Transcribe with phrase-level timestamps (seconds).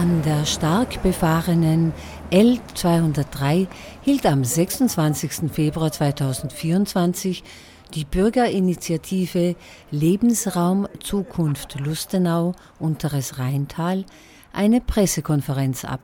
[0.00, 1.92] An der stark befahrenen
[2.30, 3.66] L203
[4.00, 5.52] hielt am 26.
[5.52, 7.44] Februar 2024
[7.92, 9.56] die Bürgerinitiative
[9.90, 14.06] Lebensraum Zukunft Lustenau Unteres Rheintal
[14.54, 16.00] eine Pressekonferenz ab.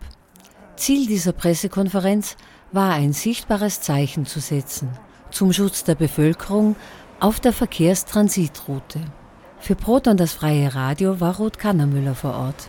[0.76, 2.36] Ziel dieser Pressekonferenz
[2.72, 4.90] war ein sichtbares Zeichen zu setzen
[5.30, 6.76] zum Schutz der Bevölkerung
[7.18, 9.00] auf der Verkehrstransitroute.
[9.58, 12.68] Für Proton das freie Radio war Ruth Kannermüller vor Ort.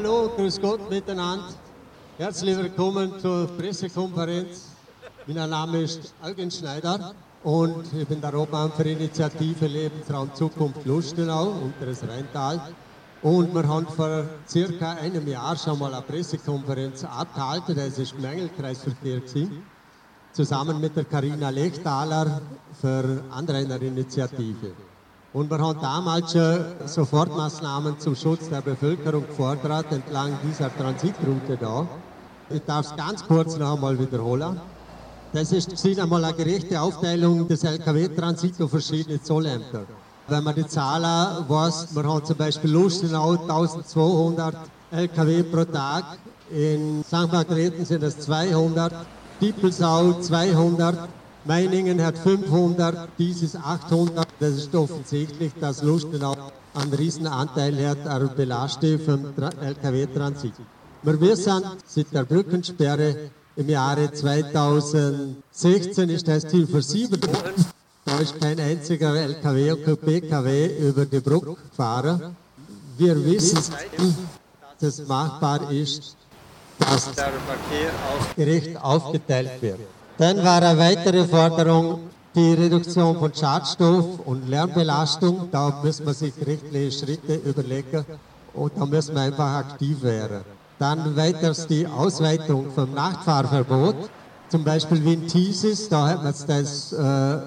[0.00, 1.48] Hallo, grüß Gott miteinander.
[2.18, 4.66] Herzlich willkommen zur Pressekonferenz.
[5.26, 11.48] Mein Name ist Eugen Schneider und ich bin der Obmann für Initiative Lebensraum Zukunft Lustenau
[11.48, 12.60] unteres Rheintal.
[13.22, 19.18] Und wir haben vor circa einem Jahr schon mal eine Pressekonferenz abgehalten, das ist Mängelkreisverkehr
[19.18, 19.64] gewesen,
[20.30, 22.40] zusammen mit der Karina Lechtaler
[22.80, 24.74] für Anrainerinitiative.
[25.32, 31.86] Und wir haben damals schon Sofortmaßnahmen zum Schutz der Bevölkerung gefordert, entlang dieser Transitroute da.
[32.48, 34.58] Ich darf es ganz kurz noch einmal wiederholen.
[35.34, 39.82] Das ist einmal eine gerechte Aufteilung des Lkw-Transits auf verschiedene Zollämter.
[40.28, 44.54] Wenn man die Zahlen weiß, wir haben zum Beispiel Lustenau 1200
[44.90, 46.04] Lkw pro Tag,
[46.50, 47.30] in St.
[47.30, 48.94] Margrethen sind es 200,
[49.42, 51.06] Diepelsau 200,
[51.44, 54.27] Meiningen hat 500, dies ist 800.
[54.40, 56.36] Das ist offensichtlich, dass Lustenau
[56.74, 60.52] einen riesen Anteil hat an Belastung vom Lkw-Transit.
[61.02, 67.64] Wir wissen, seit der Brückensperre im Jahre 2016 ist das Ziel versieben worden.
[68.04, 72.36] Da ist kein einziger LKW und PKW über die Brücke gefahren.
[72.96, 73.58] Wir wissen,
[74.80, 76.16] dass es machbar ist,
[76.78, 77.90] dass der Verkehr
[78.36, 79.80] gerecht aufgeteilt wird.
[80.16, 82.00] Dann war eine weitere Forderung
[82.38, 85.48] die Reduktion von Schadstoff und Lärmbelastung.
[85.50, 88.04] Da müssen wir sich rechtliche Schritte überlegen
[88.54, 90.42] und da müssen wir einfach aktiv werden.
[90.78, 93.96] Dann weiters die Ausweitung vom Nachtfahrverbot.
[94.48, 97.38] Zum Beispiel wie in Thiesis, da hat man das äh,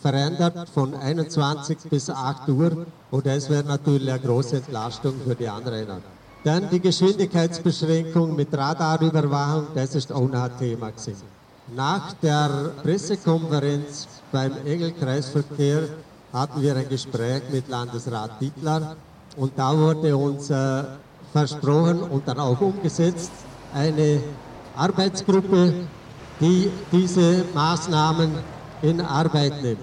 [0.00, 5.48] verändert von 21 bis 8 Uhr und das wäre natürlich eine große Entlastung für die
[5.48, 6.00] Anrainer.
[6.42, 11.37] Dann die Geschwindigkeitsbeschränkung mit Radarüberwachung, das ist auch ein Thema gewesen.
[11.74, 15.82] Nach der Pressekonferenz beim Engelkreisverkehr
[16.32, 18.96] hatten wir ein Gespräch mit Landesrat Dietler
[19.36, 20.84] und da wurde uns äh,
[21.32, 23.30] versprochen und dann auch umgesetzt
[23.74, 24.22] eine
[24.76, 25.74] Arbeitsgruppe,
[26.40, 28.30] die diese Maßnahmen
[28.80, 29.78] in Arbeit nimmt.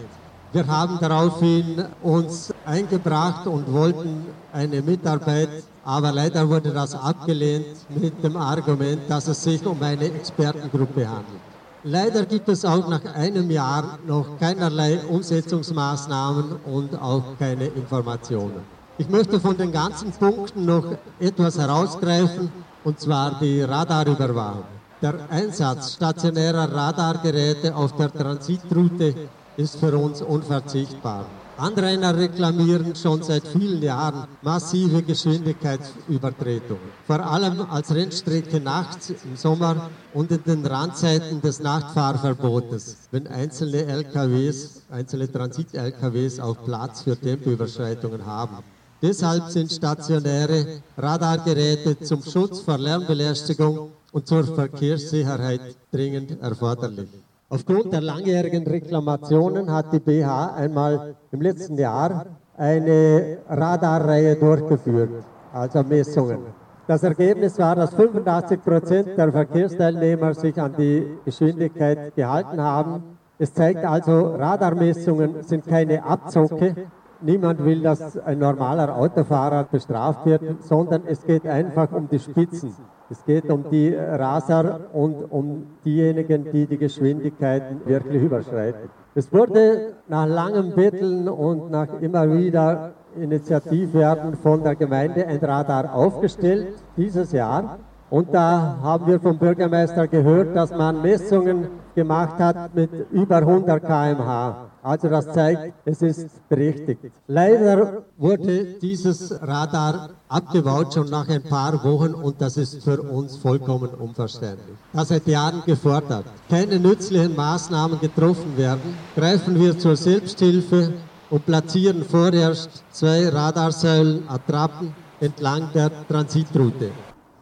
[0.53, 8.23] Wir haben daraufhin uns eingebracht und wollten eine Mitarbeit, aber leider wurde das abgelehnt mit
[8.23, 11.54] dem Argument, dass es sich um eine Expertengruppe handelt.
[11.87, 18.61] Leider gibt es auch nach einem Jahr noch keinerlei Umsetzungsmaßnahmen und auch keine Informationen.
[18.97, 22.51] Ich möchte von den ganzen Punkten noch etwas herausgreifen,
[22.83, 24.63] und zwar die Radarüberwachung.
[24.99, 29.13] Der Einsatz stationärer Radargeräte auf der Transitroute
[29.55, 31.27] ist für uns unverzichtbar.
[31.57, 36.83] Anrainer reklamieren schon seit vielen Jahren massive Geschwindigkeitsübertretungen.
[37.07, 43.85] Vor allem als Rennstrecke nachts im Sommer und in den Randzeiten des Nachtfahrverbotes, wenn einzelne
[43.85, 48.57] LKWs, einzelne Transit-LKWs auch Platz für Tempoüberschreitungen haben.
[49.01, 55.61] Deshalb sind stationäre Radargeräte zum Schutz vor Lärmbelästigung und zur Verkehrssicherheit
[55.91, 57.24] dringend erforderlich.
[57.47, 62.25] Aufgrund der langjährigen Reklamationen hat die BH einmal im letzten Jahr
[62.57, 65.11] eine Radarreihe durchgeführt,
[65.53, 66.39] also Messungen.
[66.87, 73.03] Das Ergebnis war, dass 85 Prozent der Verkehrsteilnehmer sich an die Geschwindigkeit gehalten haben.
[73.37, 76.87] Es zeigt also, Radarmessungen sind keine Abzocke.
[77.21, 82.75] Niemand will, dass ein normaler Autofahrer bestraft wird, sondern es geht einfach um die Spitzen.
[83.09, 88.89] Es geht um die Raser und um diejenigen, die die Geschwindigkeiten wirklich überschreiten.
[89.13, 95.93] Es wurde nach langem Betteln und nach immer wieder Initiativwerden von der Gemeinde ein Radar
[95.93, 97.77] aufgestellt, dieses Jahr.
[98.09, 103.81] Und da haben wir vom Bürgermeister gehört, dass man Messungen gemacht hat mit über 100
[103.81, 104.69] km/h.
[104.83, 107.11] Also das zeigt, es ist berechtigt.
[107.25, 113.35] Leider wurde dieses Radar abgebaut schon nach ein paar Wochen und das ist für uns
[113.37, 114.77] vollkommen unverständlich.
[114.93, 116.25] Das seit Jahren gefordert.
[116.47, 120.93] Keine nützlichen Maßnahmen getroffen werden, greifen wir zur Selbsthilfe
[121.31, 126.91] und platzieren vorerst zwei Radarsäulen Attrappen entlang der Transitroute.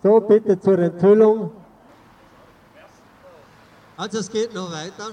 [0.03, 1.51] So, bitte zur Enthüllung.
[3.95, 5.11] Also es geht noch weiter.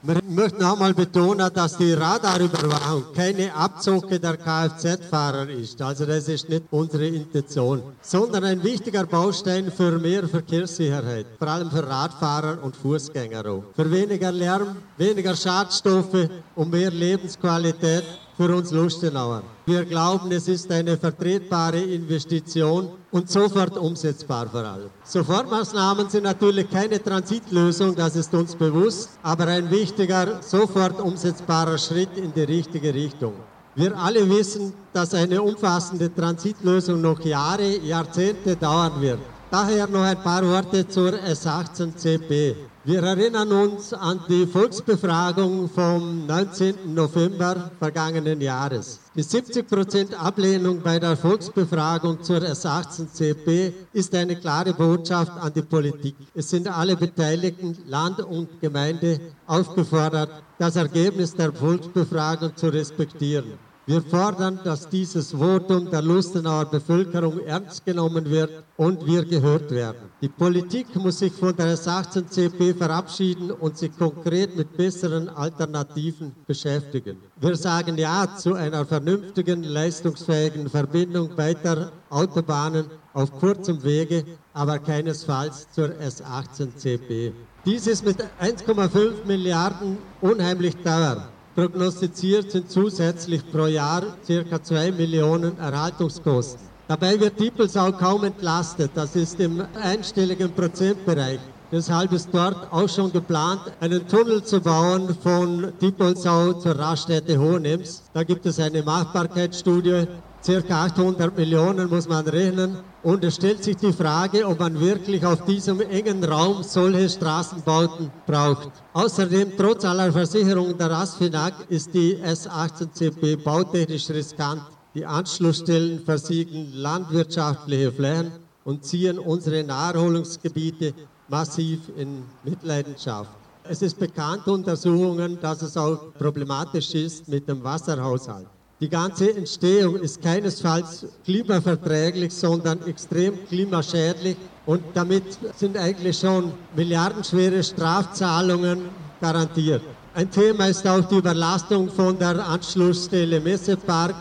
[0.00, 5.82] Wir möchten nochmal betonen, dass die Radarüberwachung keine Abzocke der Kfz-Fahrer ist.
[5.82, 11.68] Also das ist nicht unsere Intention, sondern ein wichtiger Baustein für mehr Verkehrssicherheit, vor allem
[11.68, 13.64] für Radfahrer und Fußgänger auch.
[13.74, 18.04] Für weniger Lärm, weniger Schadstoffe und mehr Lebensqualität
[18.38, 19.42] für uns Lustenauer.
[19.66, 24.90] Wir glauben, es ist eine vertretbare Investition und sofort umsetzbar vor allem.
[25.02, 32.16] Sofortmaßnahmen sind natürlich keine Transitlösung, das ist uns bewusst, aber ein wichtiger, sofort umsetzbarer Schritt
[32.16, 33.34] in die richtige Richtung.
[33.74, 39.18] Wir alle wissen, dass eine umfassende Transitlösung noch Jahre, Jahrzehnte dauern wird.
[39.50, 42.54] Daher noch ein paar Worte zur S18CP.
[42.84, 46.94] Wir erinnern uns an die Volksbefragung vom 19.
[46.94, 49.00] November vergangenen Jahres.
[49.14, 56.16] Die 70% Ablehnung bei der Volksbefragung zur S18CP ist eine klare Botschaft an die Politik.
[56.34, 63.67] Es sind alle Beteiligten, Land und Gemeinde, aufgefordert, das Ergebnis der Volksbefragung zu respektieren.
[63.88, 70.10] Wir fordern, dass dieses Votum der Lustenauer Bevölkerung ernst genommen wird und wir gehört werden.
[70.20, 77.16] Die Politik muss sich von der S18CP verabschieden und sich konkret mit besseren Alternativen beschäftigen.
[77.40, 82.84] Wir sagen Ja zu einer vernünftigen, leistungsfähigen Verbindung weiter Autobahnen
[83.14, 87.32] auf kurzem Wege, aber keinesfalls zur S18CP.
[87.64, 91.30] Dies ist mit 1,5 Milliarden unheimlich teuer.
[91.58, 94.62] Prognostiziert sind zusätzlich pro Jahr ca.
[94.62, 96.60] 2 Millionen Erhaltungskosten.
[96.86, 101.40] Dabei wird Diepelsau kaum entlastet, das ist im einstelligen Prozentbereich.
[101.72, 108.04] Deshalb ist dort auch schon geplant, einen Tunnel zu bauen von Diepelsau zur Raststätte Hohenems.
[108.14, 110.06] Da gibt es eine Machbarkeitsstudie,
[110.42, 112.78] circa 800 Millionen muss man rechnen.
[113.02, 118.10] Und es stellt sich die Frage, ob man wirklich auf diesem engen Raum solche Straßenbauten
[118.26, 118.70] braucht.
[118.92, 124.62] Außerdem, trotz aller Versicherungen der ASFINAG, ist die S18CP bautechnisch riskant.
[124.94, 128.32] Die Anschlussstellen versiegeln landwirtschaftliche Flächen
[128.64, 130.92] und ziehen unsere Naherholungsgebiete
[131.28, 133.30] massiv in Mitleidenschaft.
[133.70, 138.46] Es ist bekannt Untersuchungen, dass es auch problematisch ist mit dem Wasserhaushalt.
[138.80, 144.36] Die ganze Entstehung ist keinesfalls klimaverträglich, sondern extrem klimaschädlich
[144.66, 145.24] und damit
[145.56, 148.82] sind eigentlich schon milliardenschwere Strafzahlungen
[149.20, 149.82] garantiert.
[150.14, 154.14] Ein Thema ist auch die Überlastung von der Anschlussstelle Messepark.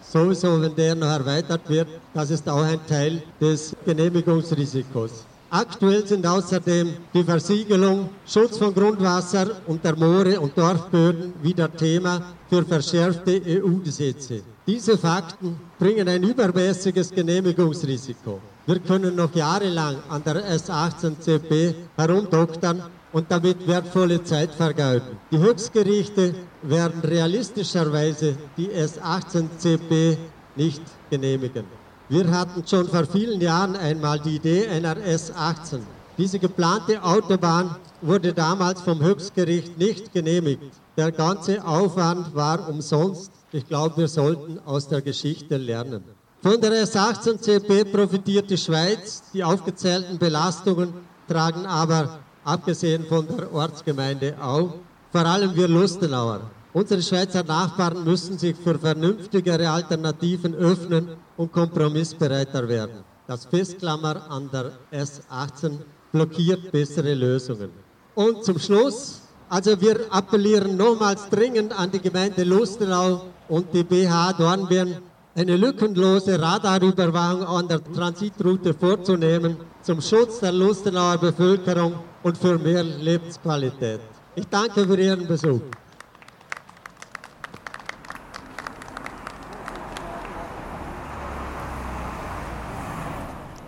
[0.00, 5.26] Sowieso, wenn der noch erweitert wird, das ist auch ein Teil des Genehmigungsrisikos.
[5.50, 12.20] Aktuell sind außerdem die Versiegelung, Schutz von Grundwasser und der Moore und Dorfböden wieder Thema
[12.50, 14.42] für verschärfte EU-Gesetze.
[14.66, 18.42] Diese Fakten bringen ein übermäßiges Genehmigungsrisiko.
[18.66, 25.16] Wir können noch jahrelang an der S18CP herumdoktern und damit wertvolle Zeit vergeuden.
[25.30, 30.18] Die Höchstgerichte werden realistischerweise die S18CP
[30.56, 31.77] nicht genehmigen.
[32.10, 35.80] Wir hatten schon vor vielen Jahren einmal die Idee einer S18.
[36.16, 40.72] Diese geplante Autobahn wurde damals vom Höchstgericht nicht genehmigt.
[40.96, 43.30] Der ganze Aufwand war umsonst.
[43.52, 46.02] Ich glaube, wir sollten aus der Geschichte lernen.
[46.42, 49.24] Von der S18CP profitiert die Schweiz.
[49.34, 50.94] Die aufgezählten Belastungen
[51.28, 54.76] tragen aber, abgesehen von der Ortsgemeinde, auch
[55.12, 56.40] vor allem wir Lustenauer.
[56.72, 63.04] Unsere Schweizer Nachbarn müssen sich für vernünftigere Alternativen öffnen und kompromissbereiter werden.
[63.26, 65.78] Das Festklammer an der S18
[66.12, 67.70] blockiert bessere Lösungen.
[68.14, 74.34] Und zum Schluss, also wir appellieren nochmals dringend an die Gemeinde Lustenau und die BH
[74.34, 74.96] Dornbirn,
[75.34, 82.82] eine lückenlose Radarüberwachung an der Transitroute vorzunehmen zum Schutz der Lustenauer Bevölkerung und für mehr
[82.82, 84.00] Lebensqualität.
[84.34, 85.60] Ich danke für Ihren Besuch.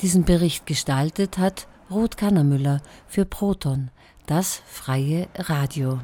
[0.00, 3.90] Diesen Bericht gestaltet hat Ruth Kannermüller für Proton,
[4.26, 5.98] das freie Radio.